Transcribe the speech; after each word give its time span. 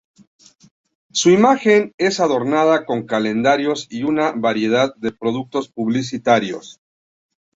Su 1.11 1.29
imagen 1.29 1.93
es 1.99 2.19
adornada 2.19 2.87
con 2.87 3.05
calendarios 3.05 3.85
y 3.91 4.01
una 4.01 4.31
variedad 4.31 4.95
de 4.95 5.11
productos 5.11 5.69
publicitarios. 5.71 6.81